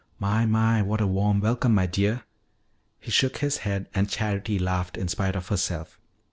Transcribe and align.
"My, 0.17 0.47
my, 0.47 0.81
what 0.81 0.99
a 0.99 1.05
warm 1.05 1.41
welcome, 1.41 1.75
my 1.75 1.85
dear." 1.85 2.23
He 2.99 3.11
shook 3.11 3.37
his 3.37 3.57
head 3.57 3.85
and 3.93 4.09
Charity 4.09 4.57
laughed 4.57 4.97
in 4.97 5.07
spite 5.07 5.35
of 5.35 5.49
herself. 5.49 5.99